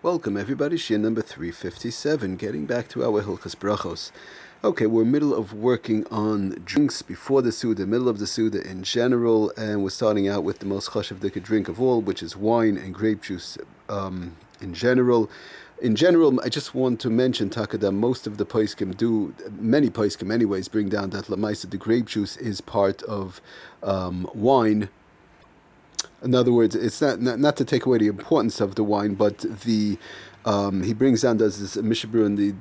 Welcome 0.00 0.36
everybody, 0.36 0.76
Shir 0.76 0.96
number 0.96 1.22
357, 1.22 2.36
getting 2.36 2.66
back 2.66 2.86
to 2.90 3.04
our 3.04 3.20
Hilchas 3.20 3.56
Brachos. 3.56 4.12
Okay, 4.62 4.86
we're 4.86 5.04
middle 5.04 5.34
of 5.34 5.52
working 5.52 6.06
on 6.06 6.50
drinks 6.64 7.02
before 7.02 7.42
the 7.42 7.50
Suda, 7.50 7.84
middle 7.84 8.08
of 8.08 8.20
the 8.20 8.26
Suda 8.28 8.64
in 8.64 8.84
general, 8.84 9.52
and 9.56 9.82
we're 9.82 9.90
starting 9.90 10.28
out 10.28 10.44
with 10.44 10.60
the 10.60 10.66
most 10.66 10.90
chashav 10.90 11.42
drink 11.42 11.66
of 11.68 11.80
all, 11.80 12.00
which 12.00 12.22
is 12.22 12.36
wine 12.36 12.76
and 12.76 12.94
grape 12.94 13.22
juice 13.22 13.58
um, 13.88 14.36
in 14.60 14.72
general. 14.72 15.28
In 15.82 15.96
general, 15.96 16.40
I 16.42 16.48
just 16.48 16.76
want 16.76 17.00
to 17.00 17.10
mention, 17.10 17.50
Takada, 17.50 17.92
most 17.92 18.28
of 18.28 18.36
the 18.36 18.46
Paiskim 18.46 18.96
do, 18.96 19.34
many 19.58 19.90
Paiskim 19.90 20.32
anyways, 20.32 20.68
bring 20.68 20.88
down 20.88 21.10
that 21.10 21.24
Lamaisa, 21.24 21.68
the 21.68 21.76
grape 21.76 22.06
juice 22.06 22.36
is 22.36 22.60
part 22.60 23.02
of 23.02 23.40
um, 23.82 24.30
wine, 24.32 24.90
in 26.22 26.34
other 26.34 26.52
words, 26.52 26.74
it's 26.74 27.00
not, 27.00 27.20
not, 27.20 27.38
not 27.38 27.56
to 27.56 27.64
take 27.64 27.86
away 27.86 27.98
the 27.98 28.08
importance 28.08 28.60
of 28.60 28.74
the 28.74 28.84
wine, 28.84 29.14
but 29.14 29.38
the 29.38 29.98
um, 30.44 30.82
he 30.82 30.94
brings 30.94 31.22
down 31.22 31.36
does 31.36 31.60
this 31.60 31.76
Mishabru 31.76 32.24
in 32.24 32.36
the 32.36 32.52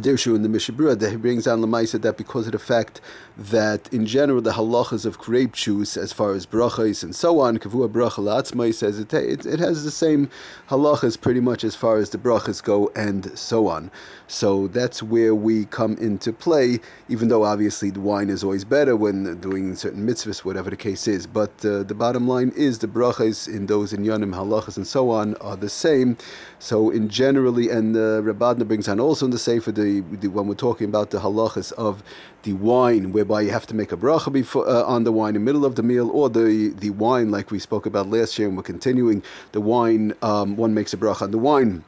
Dirshu 0.00 0.34
in 0.34 0.42
the 0.42 0.48
Mishabura 0.48 0.98
that 0.98 1.10
he 1.10 1.16
brings 1.16 1.44
down 1.44 1.60
the 1.60 1.66
Lamaisa 1.66 2.00
that 2.00 2.16
because 2.16 2.46
of 2.46 2.52
the 2.52 2.58
fact 2.58 3.00
that 3.36 3.92
in 3.92 4.06
general 4.06 4.40
the 4.40 4.52
halachas 4.52 5.04
of 5.04 5.18
grape 5.18 5.52
juice 5.52 5.96
as 5.96 6.12
far 6.12 6.32
as 6.32 6.46
brachas 6.46 7.02
and 7.02 7.14
so 7.14 7.40
on, 7.40 7.58
kavua 7.58 7.90
bracha 7.90 8.22
latzmai 8.22 8.72
says 8.72 8.98
it, 8.98 9.12
it, 9.12 9.44
it 9.44 9.58
has 9.58 9.84
the 9.84 9.90
same 9.90 10.30
halachas 10.68 11.20
pretty 11.20 11.40
much 11.40 11.64
as 11.64 11.74
far 11.74 11.96
as 11.96 12.10
the 12.10 12.18
brachas 12.18 12.62
go 12.62 12.90
and 12.94 13.36
so 13.38 13.66
on. 13.66 13.90
So 14.28 14.68
that's 14.68 15.02
where 15.02 15.34
we 15.34 15.66
come 15.66 15.96
into 15.98 16.32
play, 16.32 16.80
even 17.08 17.28
though 17.28 17.44
obviously 17.44 17.90
the 17.90 18.00
wine 18.00 18.30
is 18.30 18.42
always 18.42 18.64
better 18.64 18.96
when 18.96 19.38
doing 19.40 19.74
certain 19.74 20.06
mitzvahs, 20.06 20.38
whatever 20.38 20.70
the 20.70 20.76
case 20.76 21.06
is. 21.06 21.26
But 21.26 21.50
uh, 21.64 21.82
the 21.82 21.94
bottom 21.94 22.26
line 22.26 22.52
is 22.56 22.78
the 22.78 22.88
brachas 22.88 23.46
in 23.46 23.66
those 23.66 23.92
in 23.92 24.04
Yonim 24.04 24.34
halachas 24.34 24.76
and 24.76 24.86
so 24.86 25.10
on 25.10 25.34
are 25.36 25.56
the 25.56 25.68
same. 25.68 26.16
So 26.58 26.90
in 26.90 27.08
generally, 27.08 27.68
and 27.68 27.96
uh, 27.96 28.22
Rabbi 28.22 28.42
Bodner 28.42 28.66
brings 28.66 28.88
on 28.88 29.00
also 29.00 29.26
in 29.26 29.30
the 29.30 29.38
Sefer 29.38 29.72
the, 29.82 30.00
the, 30.16 30.28
when 30.28 30.46
we're 30.46 30.54
talking 30.54 30.88
about 30.88 31.10
the 31.10 31.18
halachas 31.18 31.72
of 31.72 32.02
the 32.44 32.52
wine, 32.54 33.12
whereby 33.12 33.40
you 33.42 33.50
have 33.50 33.66
to 33.66 33.74
make 33.74 33.92
a 33.92 33.96
bracha 33.96 34.32
before, 34.32 34.68
uh, 34.68 34.84
on 34.84 35.04
the 35.04 35.12
wine 35.12 35.30
in 35.30 35.34
the 35.34 35.40
middle 35.40 35.64
of 35.64 35.74
the 35.74 35.82
meal, 35.82 36.10
or 36.10 36.28
the, 36.28 36.72
the 36.78 36.90
wine 36.90 37.30
like 37.30 37.50
we 37.50 37.58
spoke 37.58 37.86
about 37.86 38.08
last 38.08 38.38
year, 38.38 38.48
and 38.48 38.56
we're 38.56 38.62
continuing 38.62 39.22
the 39.52 39.60
wine. 39.60 40.14
Um, 40.22 40.56
one 40.56 40.72
makes 40.74 40.92
a 40.94 40.96
bracha 40.96 41.22
on 41.22 41.30
the 41.30 41.38
wine 41.38 41.84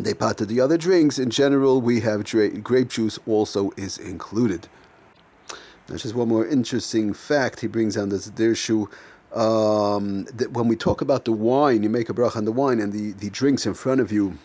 they 0.00 0.14
part 0.14 0.38
the 0.38 0.60
other 0.60 0.76
drinks. 0.76 1.18
In 1.18 1.30
general, 1.30 1.80
we 1.80 2.00
have 2.00 2.24
dra- 2.24 2.50
grape 2.50 2.88
juice 2.88 3.18
also 3.26 3.72
is 3.76 3.98
included. 3.98 4.68
That's 5.86 6.02
just 6.02 6.14
one 6.14 6.28
more 6.28 6.46
interesting 6.46 7.12
fact 7.14 7.60
he 7.60 7.66
brings 7.66 7.96
down 7.96 8.10
this 8.10 8.30
Dirshu. 8.30 8.90
Um, 9.34 10.24
that 10.24 10.52
when 10.52 10.68
we 10.68 10.76
talk 10.76 11.00
about 11.00 11.24
the 11.24 11.32
wine, 11.32 11.82
you 11.82 11.90
make 11.90 12.08
a 12.08 12.14
bracha 12.14 12.36
on 12.36 12.44
the 12.44 12.52
wine, 12.52 12.80
and 12.80 12.92
the, 12.92 13.12
the 13.12 13.30
drinks 13.30 13.66
in 13.66 13.74
front 13.74 14.00
of 14.00 14.12
you 14.12 14.38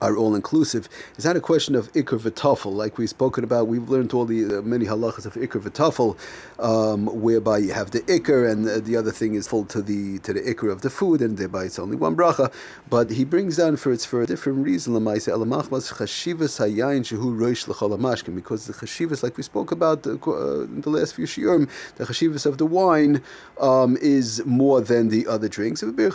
are 0.00 0.16
all 0.16 0.34
inclusive. 0.34 0.88
It's 1.16 1.24
not 1.24 1.36
a 1.36 1.40
question 1.40 1.74
of 1.74 1.92
ikr 1.92 2.18
v'tafel, 2.18 2.72
like 2.72 2.98
we've 2.98 3.08
spoken 3.08 3.44
about. 3.44 3.68
We've 3.68 3.88
learned 3.88 4.12
all 4.14 4.24
the 4.24 4.44
uh, 4.44 4.62
many 4.62 4.86
halachas 4.86 5.26
of 5.26 5.34
ikr 5.34 5.60
v'tafel, 5.60 6.16
um, 6.58 7.06
whereby 7.06 7.58
you 7.58 7.72
have 7.72 7.90
the 7.90 8.00
ikr, 8.02 8.50
and 8.50 8.66
uh, 8.66 8.80
the 8.80 8.96
other 8.96 9.12
thing 9.12 9.34
is 9.34 9.46
full 9.46 9.66
to 9.66 9.82
the 9.82 10.18
to 10.20 10.32
the 10.32 10.40
ikr 10.40 10.72
of 10.72 10.80
the 10.82 10.90
food, 10.90 11.20
and 11.20 11.36
thereby 11.36 11.64
it's 11.64 11.78
only 11.78 11.96
one 11.96 12.16
bracha. 12.16 12.50
But 12.88 13.10
he 13.10 13.24
brings 13.24 13.58
down 13.58 13.76
for 13.76 13.92
it's 13.92 14.06
for 14.06 14.22
a 14.22 14.26
different 14.26 14.64
reason. 14.64 14.90
Because 14.90 15.24
the 18.66 18.72
chashivas, 18.72 19.22
like 19.22 19.36
we 19.36 19.42
spoke 19.42 19.72
about 19.72 20.06
uh, 20.06 20.12
in 20.62 20.80
the 20.80 20.90
last 20.90 21.14
few 21.14 21.26
shiurim, 21.26 21.68
the 21.96 22.04
chashivas 22.04 22.46
of 22.46 22.56
the 22.58 22.66
wine 22.66 23.22
um, 23.60 23.96
is 24.00 24.44
more 24.46 24.80
than 24.80 25.08
the 25.08 25.26
other 25.26 25.48
drinks. 25.48 25.82
Therefore, 25.82 26.10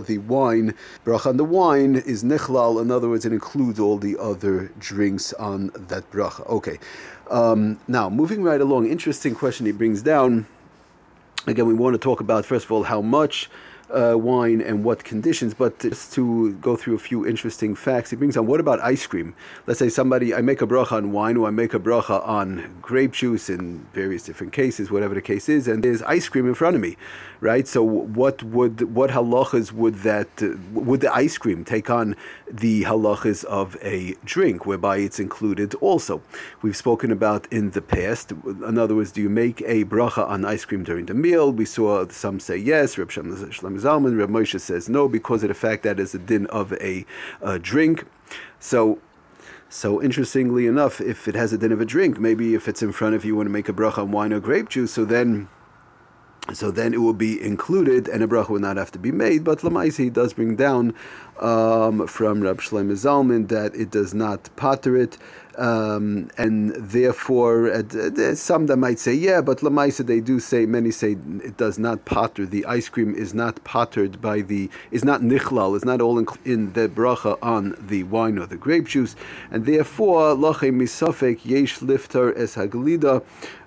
the 0.00 0.18
wine 0.18 0.74
bracha 1.04 1.26
on 1.26 1.36
the 1.36 1.44
wine 1.44 1.65
wine 1.66 1.96
is 1.96 2.22
nichlal. 2.22 2.80
In 2.80 2.90
other 2.92 3.08
words, 3.08 3.24
it 3.28 3.32
includes 3.32 3.78
all 3.80 3.98
the 3.98 4.16
other 4.30 4.70
drinks 4.78 5.32
on 5.32 5.58
that 5.90 6.04
bracha. 6.12 6.46
Okay. 6.58 6.78
Um, 7.28 7.80
now, 7.88 8.08
moving 8.08 8.40
right 8.50 8.60
along, 8.60 8.86
interesting 8.86 9.34
question 9.34 9.66
he 9.66 9.72
brings 9.72 10.00
down. 10.02 10.46
Again, 11.48 11.66
we 11.66 11.74
want 11.74 11.94
to 11.94 11.98
talk 11.98 12.20
about, 12.20 12.44
first 12.46 12.64
of 12.66 12.70
all, 12.72 12.84
how 12.84 13.00
much 13.00 13.50
uh, 13.90 14.16
wine 14.16 14.60
and 14.60 14.84
what 14.84 15.04
conditions. 15.04 15.54
But 15.54 15.78
just 15.78 16.12
to 16.14 16.54
go 16.54 16.76
through 16.76 16.94
a 16.94 16.98
few 16.98 17.26
interesting 17.26 17.74
facts, 17.74 18.10
he 18.10 18.16
brings 18.16 18.36
on 18.36 18.46
what 18.46 18.60
about 18.60 18.80
ice 18.80 19.06
cream? 19.06 19.34
Let's 19.66 19.78
say 19.78 19.88
somebody, 19.88 20.34
I 20.34 20.40
make 20.40 20.62
a 20.62 20.66
bracha 20.66 20.92
on 20.92 21.12
wine 21.12 21.36
or 21.36 21.46
I 21.46 21.50
make 21.50 21.74
a 21.74 21.78
bracha 21.78 22.26
on 22.26 22.78
grape 22.80 23.12
juice 23.12 23.48
in 23.48 23.86
various 23.92 24.24
different 24.24 24.52
cases, 24.52 24.90
whatever 24.90 25.14
the 25.14 25.22
case 25.22 25.48
is, 25.48 25.68
and 25.68 25.82
there's 25.82 26.02
ice 26.02 26.28
cream 26.28 26.46
in 26.46 26.54
front 26.54 26.76
of 26.76 26.82
me, 26.82 26.96
right? 27.40 27.66
So 27.66 27.82
what 27.82 28.42
would 28.42 28.94
what 28.94 29.10
halachas 29.10 29.72
would 29.72 29.96
that 29.96 30.28
uh, 30.42 30.56
would 30.72 31.00
the 31.00 31.14
ice 31.14 31.38
cream 31.38 31.64
take 31.64 31.90
on 31.90 32.16
the 32.50 32.84
halachas 32.84 33.44
of 33.44 33.76
a 33.82 34.14
drink, 34.24 34.66
whereby 34.66 34.98
it's 34.98 35.20
included 35.20 35.74
also? 35.76 36.22
We've 36.62 36.76
spoken 36.76 37.10
about 37.10 37.46
in 37.52 37.70
the 37.70 37.82
past. 37.82 38.32
In 38.32 38.78
other 38.78 38.94
words, 38.94 39.12
do 39.12 39.22
you 39.22 39.28
make 39.28 39.60
a 39.62 39.84
bracha 39.84 40.26
on 40.28 40.44
ice 40.44 40.64
cream 40.64 40.82
during 40.82 41.06
the 41.06 41.14
meal? 41.14 41.52
We 41.52 41.64
saw 41.64 42.06
some 42.08 42.40
say 42.40 42.56
yes. 42.56 42.96
Zalman. 43.78 44.18
Reb 44.18 44.30
Moshe 44.30 44.60
says 44.60 44.88
no 44.88 45.08
because 45.08 45.42
of 45.42 45.48
the 45.48 45.54
fact 45.54 45.82
that 45.82 46.00
it's 46.00 46.14
a 46.14 46.18
din 46.18 46.46
of 46.46 46.72
a, 46.74 47.04
a 47.40 47.58
drink. 47.58 48.04
So 48.58 49.00
so 49.68 50.00
interestingly 50.00 50.66
enough, 50.66 51.00
if 51.00 51.26
it 51.26 51.34
has 51.34 51.52
a 51.52 51.58
din 51.58 51.72
of 51.72 51.80
a 51.80 51.84
drink, 51.84 52.20
maybe 52.20 52.54
if 52.54 52.68
it's 52.68 52.82
in 52.82 52.92
front 52.92 53.14
of 53.14 53.24
you, 53.24 53.32
you 53.32 53.36
want 53.36 53.46
to 53.46 53.52
make 53.52 53.68
a 53.68 53.72
bracha 53.72 53.98
on 53.98 54.12
wine 54.12 54.32
or 54.32 54.40
grape 54.40 54.68
juice, 54.68 54.92
so 54.92 55.04
then 55.04 55.48
so 56.52 56.70
then 56.70 56.94
it 56.94 56.98
will 56.98 57.12
be 57.12 57.42
included 57.42 58.08
and 58.08 58.22
a 58.22 58.26
bracha 58.26 58.50
will 58.50 58.60
not 58.60 58.76
have 58.76 58.92
to 58.92 58.98
be 58.98 59.10
made. 59.10 59.44
But 59.44 59.60
Lamaisi 59.60 60.12
does 60.12 60.32
bring 60.32 60.56
down 60.56 60.94
um, 61.40 62.06
from 62.06 62.40
Rab 62.40 62.60
Shlomo 62.60 62.92
Zalman 62.92 63.48
that 63.48 63.74
it 63.74 63.90
does 63.90 64.14
not 64.14 64.48
pater 64.56 64.96
it. 64.96 65.18
Um, 65.58 66.30
and 66.36 66.74
therefore, 66.74 67.70
uh, 67.70 68.34
some 68.34 68.66
that 68.66 68.76
might 68.76 68.98
say, 68.98 69.14
yeah, 69.14 69.40
but 69.40 69.58
Lamaisa, 69.60 70.06
they 70.06 70.20
do 70.20 70.38
say, 70.38 70.66
many 70.66 70.90
say 70.90 71.12
it 71.12 71.56
does 71.56 71.78
not 71.78 72.04
pater. 72.04 72.44
The 72.44 72.66
ice 72.66 72.90
cream 72.90 73.14
is 73.14 73.32
not 73.32 73.64
patered 73.64 74.20
by 74.20 74.42
the, 74.42 74.68
is 74.90 75.02
not 75.02 75.22
nichlal, 75.22 75.74
is 75.74 75.84
not 75.84 76.02
all 76.02 76.18
in, 76.18 76.26
in 76.44 76.74
the 76.74 76.88
bracha 76.88 77.38
on 77.42 77.74
the 77.80 78.02
wine 78.04 78.38
or 78.38 78.46
the 78.46 78.56
grape 78.56 78.86
juice. 78.86 79.16
And 79.50 79.64
therefore, 79.64 80.34
lache 80.34 80.70
misafek 80.70 81.44
yesh 81.44 81.80
lifter 81.80 82.36
es 82.36 82.56
haglida 82.56 83.24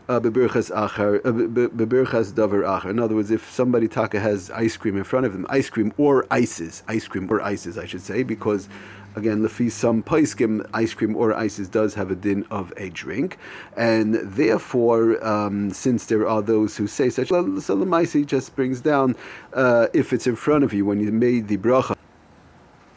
uh, 0.09 0.19
acher, 0.19 1.19
uh, 1.23 1.31
acher. 1.31 2.89
In 2.89 2.99
other 2.99 3.15
words, 3.15 3.29
if 3.29 3.49
somebody 3.51 3.87
taka 3.87 4.19
has 4.19 4.49
ice 4.51 4.75
cream 4.75 4.97
in 4.97 5.03
front 5.03 5.25
of 5.27 5.33
them, 5.33 5.45
ice 5.49 5.69
cream 5.69 5.93
or 5.97 6.25
ices, 6.31 6.83
ice 6.87 7.07
cream 7.07 7.31
or 7.31 7.41
ices, 7.41 7.77
I 7.77 7.85
should 7.85 8.01
say, 8.01 8.23
because 8.23 8.67
again, 9.15 9.41
lefi 9.41 9.71
some 9.71 10.01
paiskim, 10.01 10.67
ice 10.73 10.95
cream 10.95 11.15
or 11.15 11.33
ices 11.33 11.69
does 11.69 11.93
have 11.93 12.09
a 12.09 12.15
din 12.15 12.43
of 12.49 12.73
a 12.77 12.89
drink, 12.89 13.37
and 13.77 14.15
therefore, 14.15 15.23
um, 15.25 15.69
since 15.71 16.07
there 16.07 16.27
are 16.27 16.41
those 16.41 16.77
who 16.77 16.87
say 16.87 17.09
such, 17.11 17.29
so 17.29 17.43
the 17.43 18.25
just 18.25 18.55
brings 18.55 18.81
down 18.81 19.15
uh, 19.53 19.87
if 19.93 20.11
it's 20.11 20.25
in 20.25 20.35
front 20.35 20.63
of 20.63 20.73
you 20.73 20.85
when 20.85 20.99
you 20.99 21.11
made 21.11 21.47
the 21.47 21.57
bracha 21.57 21.95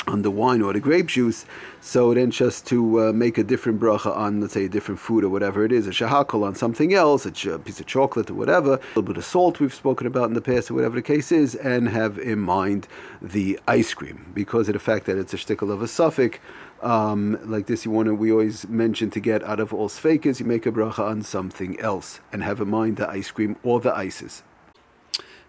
on 0.06 0.22
the 0.22 0.30
wine 0.30 0.62
or 0.62 0.72
the 0.72 0.80
grape 0.80 1.06
juice. 1.06 1.44
So 1.80 2.14
then 2.14 2.30
just 2.30 2.66
to 2.68 3.08
uh, 3.08 3.12
make 3.12 3.38
a 3.38 3.44
different 3.44 3.80
bracha 3.80 4.16
on, 4.16 4.40
let's 4.40 4.54
say, 4.54 4.64
a 4.64 4.68
different 4.68 5.00
food 5.00 5.24
or 5.24 5.28
whatever 5.28 5.64
it 5.64 5.72
is, 5.72 5.86
a 5.86 5.90
shahakal 5.90 6.44
on 6.44 6.54
something 6.54 6.94
else, 6.94 7.26
a 7.26 7.58
piece 7.58 7.80
of 7.80 7.86
chocolate 7.86 8.30
or 8.30 8.34
whatever, 8.34 8.74
a 8.74 8.80
little 8.88 9.02
bit 9.02 9.16
of 9.16 9.24
salt 9.24 9.60
we've 9.60 9.74
spoken 9.74 10.06
about 10.06 10.28
in 10.28 10.34
the 10.34 10.40
past 10.40 10.70
or 10.70 10.74
whatever 10.74 10.96
the 10.96 11.02
case 11.02 11.32
is, 11.32 11.54
and 11.54 11.88
have 11.88 12.18
in 12.18 12.38
mind 12.38 12.88
the 13.20 13.58
ice 13.66 13.94
cream 13.94 14.30
because 14.34 14.68
of 14.68 14.74
the 14.74 14.80
fact 14.80 15.06
that 15.06 15.18
it's 15.18 15.34
a 15.34 15.36
shtickle 15.36 15.70
of 15.70 15.82
a 15.82 15.88
suffix. 15.88 16.38
Um, 16.82 17.38
like 17.48 17.66
this, 17.66 17.84
you 17.84 17.92
want 17.92 18.06
to, 18.06 18.14
we 18.14 18.32
always 18.32 18.68
mention 18.68 19.08
to 19.10 19.20
get 19.20 19.44
out 19.44 19.60
of 19.60 19.72
all 19.72 19.88
sfekas, 19.88 20.40
you 20.40 20.46
make 20.46 20.66
a 20.66 20.72
bracha 20.72 20.98
on 20.98 21.22
something 21.22 21.78
else 21.78 22.20
and 22.32 22.42
have 22.42 22.60
in 22.60 22.68
mind 22.68 22.96
the 22.96 23.08
ice 23.08 23.30
cream 23.30 23.56
or 23.62 23.78
the 23.78 23.94
ices. 23.94 24.42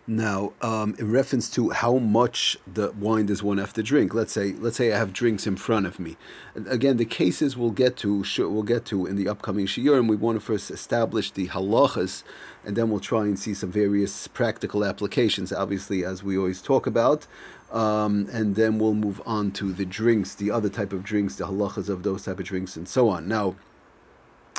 Now, 0.06 0.52
um, 0.62 0.96
in 1.00 1.12
reference 1.12 1.50
to 1.52 1.70
how 1.70 1.98
much 1.98 2.58
the 2.72 2.92
wine 2.92 3.28
does 3.28 3.42
one 3.42 3.58
have 3.58 3.72
to 3.74 3.84
drink, 3.84 4.14
let's 4.14 4.34
say, 4.34 4.52
let's 4.52 4.76
say 4.76 4.92
I 4.92 4.98
have 4.98 5.14
drinks 5.14 5.48
in 5.48 5.56
front 5.56 5.86
of 5.86 5.98
me. 5.98 6.18
Again, 6.56 6.98
the 6.98 7.06
cases 7.06 7.56
we'll 7.56 7.72
get 7.72 7.96
to, 7.98 8.26
we'll 8.40 8.64
get 8.64 8.84
to 8.88 9.06
in 9.06 9.16
the 9.16 9.30
upcoming 9.30 9.66
shiurim. 9.66 10.10
We 10.10 10.18
want 10.18 10.38
to 10.38 10.46
first 10.46 10.70
establish 10.72 11.32
the 11.32 11.48
halachas, 11.48 12.24
and 12.66 12.76
then 12.76 12.90
we'll 12.90 13.00
try 13.00 13.22
and 13.22 13.40
see 13.40 13.54
some 13.54 13.72
various 13.72 14.28
practical 14.28 14.84
applications. 14.84 15.54
Obviously, 15.54 16.04
as 16.04 16.22
we 16.22 16.38
always 16.38 16.62
talk 16.62 16.86
about, 16.86 17.26
um, 17.72 18.28
and 18.34 18.56
then 18.56 18.80
we'll 18.80 18.94
move 18.94 19.22
on 19.26 19.52
to 19.52 19.72
the 19.72 19.86
drinks, 19.86 20.36
the 20.36 20.52
other 20.52 20.70
type 20.70 20.92
of 20.92 21.04
drinks, 21.04 21.38
the 21.38 21.46
halachas 21.46 21.88
of 21.88 22.04
those 22.04 22.26
type 22.26 22.40
of 22.40 22.46
drinks, 22.46 22.76
and 22.76 22.90
so 22.90 23.08
on. 23.08 23.30
Now, 23.30 23.56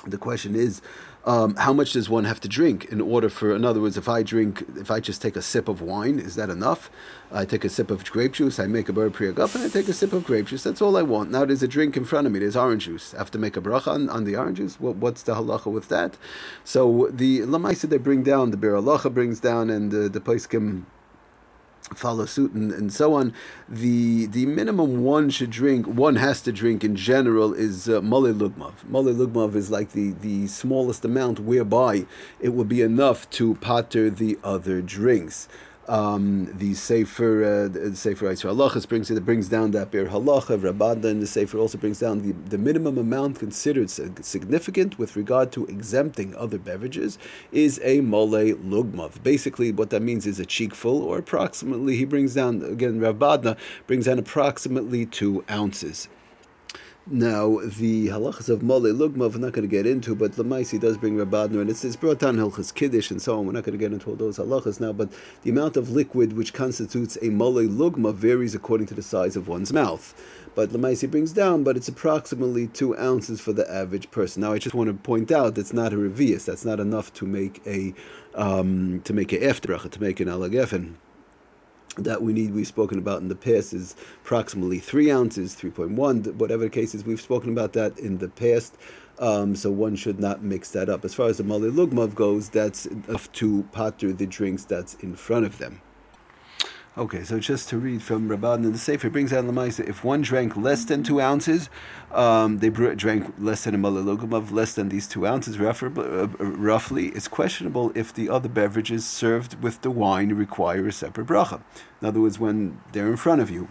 the 0.07 0.19
question 0.19 0.55
is 0.55 0.81
um, 1.27 1.57
how 1.57 1.73
much 1.73 1.93
does 1.93 2.11
one 2.11 2.25
have 2.25 2.41
to 2.41 2.49
drink 2.49 2.85
in 2.87 3.01
order 3.01 3.29
for, 3.29 3.55
in 3.55 3.65
other 3.65 3.81
words, 3.81 3.97
if 3.97 4.09
I 4.09 4.23
drink, 4.23 4.65
if 4.77 4.91
I 4.91 5.01
just 5.01 5.23
take 5.23 5.37
a 5.37 5.43
sip 5.43 5.69
of 5.69 5.81
wine, 5.81 6.19
is 6.19 6.35
that 6.35 6.51
enough? 6.51 6.91
I 7.33 7.45
take 7.45 7.65
a 7.65 7.69
sip 7.69 7.91
of 7.91 8.05
grape 8.11 8.35
juice, 8.35 8.59
I 8.59 8.67
make 8.67 8.89
a 8.89 8.93
bar 8.93 9.09
priyagaf, 9.09 9.55
and 9.55 9.65
I 9.65 9.69
take 9.69 9.89
a 9.89 9.95
sip 9.95 10.13
of 10.13 10.25
grape 10.25 10.47
juice. 10.47 10.63
That's 10.63 10.83
all 10.83 10.97
I 10.97 11.03
want. 11.03 11.31
Now 11.31 11.45
there's 11.45 11.63
a 11.63 11.69
drink 11.69 11.97
in 11.97 12.05
front 12.05 12.27
of 12.27 12.33
me, 12.33 12.41
there's 12.41 12.57
orange 12.57 12.85
juice. 12.85 13.15
I 13.15 13.19
have 13.19 13.31
to 13.33 13.39
make 13.39 13.57
a 13.57 13.61
bracha 13.61 13.89
on, 13.89 14.11
on 14.11 14.25
the 14.25 14.37
orange 14.37 14.59
juice. 14.59 14.79
What, 14.79 14.97
what's 14.97 15.23
the 15.23 15.35
halacha 15.35 15.73
with 15.73 15.89
that? 15.89 16.19
So 16.63 17.09
the 17.11 17.41
Lamaisa 17.41 17.89
they 17.89 17.99
bring 17.99 18.23
down, 18.23 18.51
the 18.51 18.57
Bir 18.57 18.81
brings 19.11 19.41
down, 19.41 19.71
and 19.71 19.91
the, 19.91 20.09
the 20.09 20.21
Paiskim 20.21 20.85
follow 21.93 22.25
suit 22.25 22.53
and, 22.53 22.73
and 22.73 22.93
so 22.93 23.15
on. 23.15 23.33
The 23.69 24.27
the 24.27 24.47
minimum 24.47 25.03
one 25.05 25.31
should 25.31 25.51
drink, 25.51 25.87
one 25.87 26.17
has 26.17 26.41
to 26.43 26.53
drink 26.53 26.83
in 26.83 26.97
general 26.97 27.53
is 27.53 27.89
uh, 27.89 28.01
mole 28.01 28.33
lugmav. 28.33 28.85
Mole 28.89 29.05
lugmav 29.05 29.55
is 29.55 29.71
like 29.71 29.93
the, 29.93 30.13
the 30.13 30.47
smallest 30.47 31.05
amount 31.05 31.41
whereby 31.41 32.07
it 32.41 32.51
will 32.51 32.65
be 32.65 32.83
enough 32.83 33.29
to 33.31 33.55
pater 33.57 34.09
the 34.11 34.39
other 34.43 34.81
drinks 34.81 35.49
um, 35.89 36.51
the 36.59 36.75
Sefer, 36.75 37.45
uh, 37.45 37.69
the 37.69 37.97
Sefer 37.97 38.27
Yitzhak 38.27 38.55
Halachas 38.55 38.89
brings 38.89 39.11
it, 39.11 39.17
it 39.17 39.25
brings 39.25 39.49
down 39.49 39.73
that 39.73 39.91
Be'er 39.91 40.07
Halacha, 40.07 40.63
Rabbi 40.63 40.95
Bodner 40.95 41.11
in 41.11 41.21
the 41.21 41.27
Sefer 41.27 41.59
also 41.59 41.79
brings 41.79 41.99
down 42.01 42.23
the, 42.23 42.33
the 42.33 42.59
minimum 42.59 42.99
amount 42.99 43.39
considered 43.39 43.91
significant 43.91 44.99
with 44.99 45.17
regard 45.17 45.53
to 45.53 45.67
exempting 45.67 46.35
other 46.37 46.59
beverages 46.59 47.19
is 47.53 47.81
a 47.83 48.01
Mole 48.01 48.31
Lugmav. 48.31 49.23
Basically, 49.23 49.73
what 49.73 49.91
that 49.91 50.03
means 50.03 50.27
is 50.27 50.41
a 50.41 50.47
cheekful, 50.47 51.03
or 51.03 51.19
approximately, 51.19 51.97
he 51.97 52.05
brings 52.05 52.35
down, 52.35 52.63
again, 52.63 53.01
Rabbi 53.01 53.37
Bodner 53.37 53.57
brings 53.87 54.07
down 54.07 54.19
approximately 54.19 55.07
two 55.07 55.45
ounces. 55.51 56.09
Now, 57.07 57.59
the 57.59 58.09
halachas 58.09 58.49
of 58.49 58.63
Mole 58.63 58.81
Lugma, 58.81 59.31
we're 59.31 59.39
not 59.39 59.53
going 59.53 59.69
to 59.69 59.69
get 59.69 59.87
into, 59.87 60.15
but 60.15 60.33
Lamaisi 60.33 60.81
does 60.81 60.97
bring 60.97 61.19
Rabbi 61.19 61.49
Bodner, 61.49 61.61
and 61.61 61.69
it's, 61.69 61.85
it's 61.85 61.97
brought 61.97 62.19
down 62.19 62.37
Hilchas 62.37 62.75
Kiddush 62.75 63.11
and 63.11 63.21
so 63.21 63.39
on. 63.39 63.45
We're 63.45 63.53
not 63.53 63.65
going 63.65 63.79
to 63.79 63.79
get 63.79 63.93
into 63.93 64.09
all 64.09 64.17
those 64.17 64.39
halachas 64.39 64.81
now, 64.81 64.95
but 64.95 65.11
the 65.43 65.51
amount 65.51 65.77
of 65.77 65.91
liquid 65.91 66.33
which 66.33 66.55
constitutes 66.55 67.19
a 67.21 67.29
Mole 67.29 67.57
Lugma 67.57 68.15
varies 68.15 68.55
according 68.55 68.87
to 68.87 68.95
the 68.95 69.03
size 69.03 69.37
of 69.37 69.49
one's 69.49 69.71
mouth. 69.71 70.15
But 70.55 70.71
Lamaisi 70.71 71.11
brings 71.11 71.35
down, 71.35 71.63
but 71.63 71.77
it's 71.77 71.89
approximately 71.89 72.69
two 72.69 72.97
ounces 72.97 73.39
for 73.39 73.53
the 73.53 73.71
average 73.71 74.11
person. 74.11 74.41
Now, 74.41 74.55
I 74.55 74.59
just 74.59 74.75
want 74.75 74.89
to 74.89 74.95
point 74.95 75.31
out 75.31 75.57
that's 75.57 75.75
not 75.75 75.93
a 75.93 75.97
revius, 75.97 76.47
that's 76.47 76.65
not 76.65 76.81
enough 76.81 77.13
to 77.15 77.27
make 77.27 77.61
a 77.67 77.93
um, 78.35 79.03
to 79.03 79.13
make 79.13 79.31
a 79.33 79.39
eftracha, 79.39 79.91
to 79.91 80.01
make 80.01 80.21
an 80.21 80.29
alagefen 80.29 80.95
that 81.97 82.23
we 82.23 82.33
need, 82.33 82.55
we've 82.55 82.67
spoken 82.67 82.99
about 82.99 83.21
in 83.21 83.29
the 83.29 83.37
past, 83.37 83.73
is 83.73 83.95
approximately 84.23 84.79
three 84.79 85.11
ounces, 85.11 85.55
3.1, 85.55 86.35
whatever 86.35 86.65
the 86.65 86.71
case 86.71 86.95
is. 86.95 87.05
We've 87.05 87.21
spoken 87.21 87.51
about 87.51 87.73
that 87.75 87.99
in 87.99 88.19
the 88.19 88.29
past. 88.29 88.77
Um, 89.19 89.55
so 89.55 89.71
one 89.71 89.95
should 89.95 90.19
not 90.19 90.43
mix 90.43 90.71
that 90.73 90.89
up. 90.89 91.05
As 91.05 91.15
far 91.15 91.29
as 91.29 91.39
the 91.39 91.45
Mali 91.45 91.71
Lugmav 91.71 92.15
goes, 92.15 92.49
that's 92.49 92.87
enough 92.87 93.31
to 93.33 93.63
pater 93.73 94.13
the 94.13 94.27
drinks 94.27 94.65
that's 94.65 94.95
in 94.95 95.15
front 95.15 95.47
of 95.47 95.59
them. 95.59 95.81
Okay, 96.97 97.25
so 97.25 97.41
just 97.41 97.69
to 97.71 97.79
read 97.79 98.05
from 98.05 98.29
Rabbi 98.29 98.47
Bodner 98.47 98.67
in 98.67 98.73
the 98.73 98.79
Sefer, 98.79 99.11
brings 99.11 99.33
out 99.33 99.45
the 99.45 99.53
Lamaisa, 99.53 99.81
if 99.89 100.05
one 100.05 100.23
drank 100.23 100.57
less 100.57 100.85
than 100.85 101.03
two 101.03 101.21
ounces, 101.21 101.69
um, 102.13 102.61
they 102.61 102.71
drank 102.71 103.35
less 103.37 103.65
than 103.65 103.75
a 103.75 103.79
malilogum 103.79 104.33
of 104.33 104.53
less 104.53 104.75
than 104.75 104.91
these 104.91 105.09
two 105.09 105.27
ounces, 105.27 105.61
uh, 105.61 106.29
roughly, 106.39 107.09
it's 107.09 107.27
questionable 107.27 107.91
if 107.97 108.15
the 108.15 108.31
other 108.31 108.49
beverages 108.49 109.05
served 109.05 109.61
with 109.61 109.81
the 109.81 109.91
wine 109.91 110.35
require 110.35 110.87
a 110.87 110.93
separate 110.93 111.27
bracha. 111.27 111.61
In 112.01 112.07
other 112.07 112.21
words, 112.21 112.39
when 112.39 112.81
they're 112.93 113.11
in 113.11 113.17
front 113.17 113.41
of 113.41 113.51
you, 113.51 113.67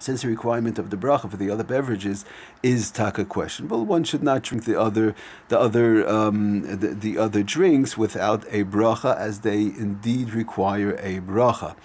since 0.00 0.22
the 0.22 0.28
requirement 0.28 0.78
of 0.78 0.90
the 0.90 0.96
bracha 0.96 1.30
for 1.30 1.36
the 1.36 1.50
other 1.50 1.64
beverages 1.64 2.24
is 2.62 2.90
taka 2.90 3.24
questionable, 3.24 3.84
one 3.84 4.04
should 4.04 4.22
not 4.22 4.42
drink 4.42 4.64
the 4.64 4.80
other 4.80 5.14
the 5.48 5.58
other 5.58 6.08
um, 6.08 6.62
the, 6.62 6.88
the 6.88 7.18
other 7.18 7.42
drinks 7.42 7.96
without 7.96 8.44
a 8.50 8.64
bracha, 8.64 9.16
as 9.16 9.40
they 9.40 9.60
indeed 9.60 10.32
require 10.32 10.92
a 10.94 11.20
bracha 11.20 11.76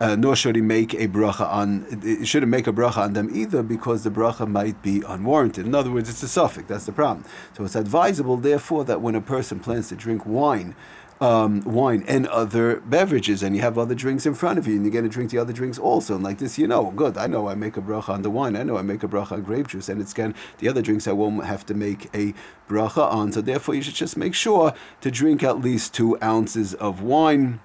uh, 0.00 0.16
nor 0.16 0.34
should 0.34 0.56
he 0.56 0.62
make 0.62 0.94
a 0.94 1.06
bracha 1.06 1.46
on. 1.46 2.00
He 2.02 2.24
shouldn't 2.24 2.50
make 2.50 2.66
a 2.66 2.72
bracha 2.72 2.98
on 2.98 3.12
them 3.12 3.28
either 3.32 3.62
because 3.62 4.02
the 4.02 4.10
bracha 4.10 4.48
might 4.48 4.80
be 4.82 5.02
unwarranted. 5.06 5.66
In 5.66 5.74
other 5.74 5.90
words, 5.90 6.08
it's 6.08 6.22
a 6.22 6.28
suffix. 6.28 6.68
That's 6.68 6.86
the 6.86 6.92
problem. 6.92 7.26
So 7.56 7.64
it's 7.64 7.76
advisable, 7.76 8.38
therefore, 8.38 8.84
that 8.86 9.02
when 9.02 9.14
a 9.14 9.20
person 9.20 9.60
plans 9.60 9.90
to 9.90 9.96
drink 9.96 10.24
wine. 10.24 10.74
Um, 11.20 11.60
wine 11.64 12.02
and 12.08 12.26
other 12.28 12.80
beverages, 12.80 13.42
and 13.42 13.54
you 13.54 13.60
have 13.60 13.76
other 13.76 13.94
drinks 13.94 14.24
in 14.24 14.34
front 14.34 14.58
of 14.58 14.66
you, 14.66 14.76
and 14.76 14.84
you're 14.84 14.92
going 14.92 15.04
to 15.04 15.10
drink 15.10 15.30
the 15.30 15.36
other 15.36 15.52
drinks 15.52 15.78
also. 15.78 16.14
And 16.14 16.24
like 16.24 16.38
this, 16.38 16.58
you 16.58 16.66
know, 16.66 16.92
good. 16.92 17.18
I 17.18 17.26
know 17.26 17.46
I 17.46 17.54
make 17.54 17.76
a 17.76 17.82
bracha 17.82 18.08
on 18.08 18.22
the 18.22 18.30
wine. 18.30 18.56
I 18.56 18.62
know 18.62 18.78
I 18.78 18.82
make 18.82 19.02
a 19.02 19.08
bracha 19.08 19.32
on 19.32 19.42
grape 19.42 19.68
juice, 19.68 19.90
and 19.90 20.00
it's 20.00 20.12
again 20.12 20.34
the 20.58 20.68
other 20.70 20.80
drinks 20.80 21.06
I 21.06 21.12
won't 21.12 21.44
have 21.44 21.66
to 21.66 21.74
make 21.74 22.06
a 22.14 22.32
bracha 22.70 23.06
on. 23.12 23.32
So 23.32 23.42
therefore, 23.42 23.74
you 23.74 23.82
should 23.82 23.96
just 23.96 24.16
make 24.16 24.34
sure 24.34 24.72
to 25.02 25.10
drink 25.10 25.42
at 25.42 25.60
least 25.60 25.92
two 25.92 26.16
ounces 26.22 26.72
of 26.72 27.02
wine 27.02 27.60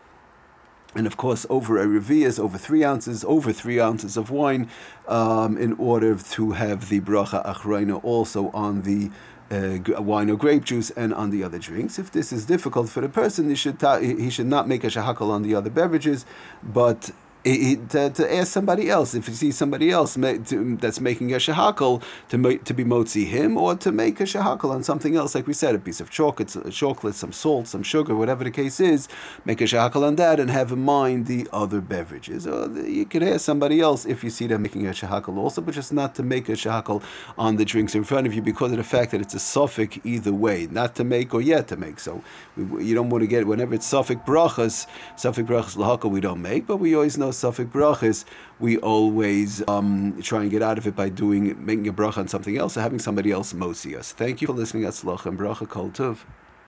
and 0.95 1.05
of 1.05 1.17
course, 1.17 1.45
over 1.49 1.77
a 1.77 1.85
revias, 1.85 2.39
over 2.39 2.57
three 2.57 2.83
ounces, 2.83 3.25
over 3.25 3.51
three 3.51 3.81
ounces 3.81 4.15
of 4.15 4.31
wine, 4.31 4.69
um, 5.09 5.57
in 5.57 5.73
order 5.73 6.15
to 6.15 6.51
have 6.53 6.87
the 6.87 7.01
bracha 7.01 7.45
achreina 7.45 8.01
also 8.03 8.49
on 8.51 8.83
the 8.83 9.11
uh, 9.51 10.01
wine 10.01 10.29
or 10.29 10.35
grape 10.35 10.63
juice 10.63 10.89
and 10.91 11.13
on 11.13 11.29
the 11.29 11.43
other 11.43 11.59
drinks. 11.59 11.99
If 11.99 12.11
this 12.11 12.31
is 12.31 12.45
difficult 12.45 12.89
for 12.89 13.01
the 13.01 13.09
person, 13.09 13.49
he 13.49 13.55
should 13.55 13.79
ta- 13.79 13.99
he 13.99 14.29
should 14.29 14.47
not 14.47 14.67
make 14.67 14.83
a 14.83 14.87
shahakal 14.87 15.29
on 15.29 15.43
the 15.43 15.55
other 15.55 15.69
beverages, 15.69 16.25
but 16.63 17.11
to, 17.45 18.09
to 18.09 18.35
ask 18.35 18.51
somebody 18.51 18.89
else. 18.89 19.13
If 19.13 19.27
you 19.27 19.35
see 19.35 19.51
somebody 19.51 19.91
else 19.91 20.15
to, 20.15 20.77
that's 20.81 20.99
making 20.99 21.31
a 21.31 21.37
shahakal 21.37 22.01
to 22.29 22.37
make, 22.39 22.63
to 22.63 22.73
be 22.73 22.83
motzi 22.83 23.25
him 23.27 23.55
or 23.55 23.75
to 23.75 23.91
make 23.91 24.19
a 24.19 24.23
shahakal 24.23 24.71
on 24.71 24.83
something 24.83 25.15
else. 25.15 25.35
Like 25.35 25.45
we 25.45 25.53
said 25.53 25.75
a 25.75 25.79
piece 25.79 26.01
of 26.01 26.09
chocolate 26.09 26.55
uh, 26.55 26.69
chocolate 26.71 27.13
some 27.13 27.31
salt 27.31 27.67
some 27.67 27.83
sugar 27.83 28.15
whatever 28.15 28.43
the 28.43 28.49
case 28.49 28.79
is 28.79 29.07
make 29.45 29.61
a 29.61 29.65
shahakal 29.65 30.03
on 30.03 30.15
that 30.15 30.39
and 30.39 30.49
have 30.49 30.71
in 30.71 30.79
mind 30.79 31.27
the 31.27 31.47
other 31.53 31.81
beverages. 31.81 32.47
Or 32.47 32.67
you 32.79 33.05
could 33.05 33.21
ask 33.21 33.41
somebody 33.41 33.79
else 33.79 34.05
if 34.05 34.23
you 34.23 34.31
see 34.31 34.47
them 34.47 34.63
making 34.63 34.87
a 34.87 34.91
shahakal 34.91 35.37
also 35.37 35.61
but 35.61 35.75
just 35.75 35.93
not 35.93 36.15
to 36.15 36.23
make 36.23 36.49
a 36.49 36.53
shahakal 36.53 37.03
on 37.37 37.57
the 37.57 37.65
drinks 37.65 37.93
in 37.93 38.03
front 38.03 38.25
of 38.25 38.33
you 38.33 38.41
because 38.41 38.71
of 38.71 38.77
the 38.77 38.83
fact 38.83 39.11
that 39.11 39.21
it's 39.21 39.35
a 39.35 39.39
suffix 39.39 39.99
either 40.03 40.33
way. 40.33 40.67
Not 40.71 40.95
to 40.95 41.03
make 41.03 41.33
or 41.33 41.41
yet 41.41 41.67
to 41.67 41.77
make. 41.77 41.99
So 41.99 42.23
you 42.57 42.95
don't 42.95 43.11
want 43.11 43.21
to 43.21 43.27
get 43.27 43.45
whenever 43.45 43.75
it's 43.75 43.85
suffix 43.85 44.19
brachas 44.21 44.87
suffix 45.15 45.47
brachas 45.47 45.75
lahakal 45.75 46.09
we 46.09 46.21
don't 46.21 46.41
make 46.41 46.65
but 46.65 46.77
we 46.77 46.95
always 46.95 47.17
know 47.17 47.31
Safik 47.35 47.71
brachas, 47.71 48.25
we 48.59 48.77
always 48.77 49.67
um, 49.67 50.21
try 50.21 50.41
and 50.41 50.51
get 50.51 50.61
out 50.61 50.77
of 50.77 50.87
it 50.87 50.95
by 50.95 51.09
doing 51.09 51.63
making 51.65 51.87
a 51.87 51.93
bracha 51.93 52.19
on 52.19 52.27
something 52.27 52.57
else 52.57 52.77
or 52.77 52.81
having 52.81 52.99
somebody 52.99 53.31
else 53.31 53.53
mosi 53.53 53.97
us. 53.97 54.11
Thank 54.11 54.41
you 54.41 54.47
for 54.47 54.53
listening. 54.53 54.83
Atzlach 54.83 55.25
and 55.25 55.37
bracha 55.37 55.67
kol 55.67 55.89
tov. 55.89 56.19